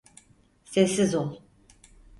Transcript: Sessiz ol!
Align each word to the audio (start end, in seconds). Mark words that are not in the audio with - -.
Sessiz 0.71 1.13
ol! 1.15 1.31